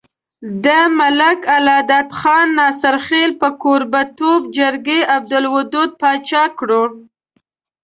د 0.63 0.65
ملک 0.97 1.39
الله 1.55 1.79
داد 1.91 2.09
خان 2.19 2.47
ناصرخېل 2.59 3.31
په 3.41 3.49
کوربه 3.63 4.01
توب 4.17 4.41
جرګې 4.57 4.99
عبدالودو 5.15 5.81
باچا 5.99 6.43
کړو۔ 6.57 6.83